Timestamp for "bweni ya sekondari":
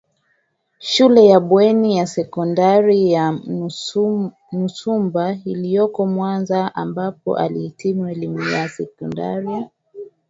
1.39-3.11